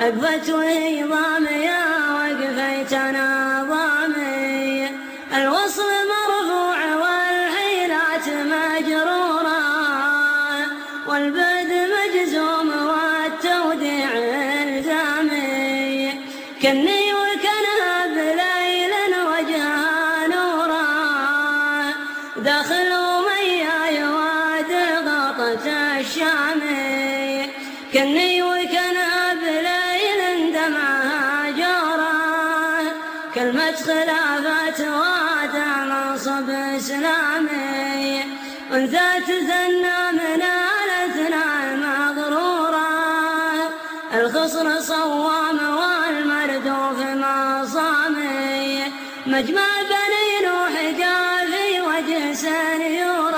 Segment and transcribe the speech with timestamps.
[0.00, 1.80] أقفت وهي ضامية
[2.14, 3.28] وقفيتنا
[3.70, 4.88] ضامي.
[5.34, 9.62] الوصل مرفوع والحيلات مجرورة.
[11.08, 16.10] والبد مجزوم والتوديع الزامي
[16.62, 18.92] كني وكنها بليل
[19.30, 20.86] وجهها نورا.
[22.36, 24.72] داخل أمية واد
[25.06, 25.66] غطة
[26.00, 27.13] الشامي.
[27.94, 32.14] كني وكنها بليل دمعها جورا
[33.34, 38.24] كلمة خلافات واد منصب إسلامي.
[38.72, 42.90] وذات زنا من الاثناء مغرورا.
[44.14, 48.82] الخصر صوام والمردوف مصامي
[49.26, 53.33] مجمع بني نوح جافي وجه سنيورا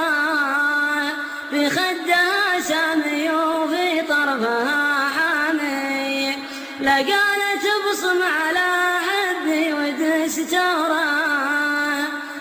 [4.44, 6.36] حامي
[6.80, 8.68] لا قالت ابصم على
[9.06, 11.06] حبي ودستورا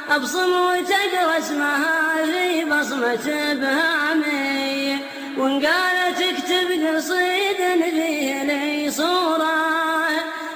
[0.10, 5.00] أبصم وتقرا اسمها في بصمة ابهامي
[5.38, 9.56] وان قالت اكتب قصيد فيه لي صورة.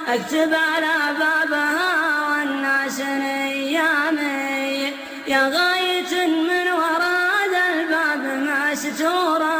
[0.08, 4.92] أكتب على بابها والناس نيامي.
[5.28, 8.22] يا غاية من وراء ذا الباب
[8.72, 9.59] مستورة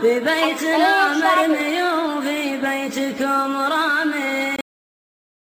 [0.00, 3.79] في بيتنا مرمي وفي بيتكم راح